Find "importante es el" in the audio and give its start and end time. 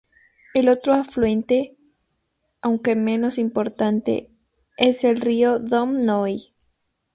3.37-5.21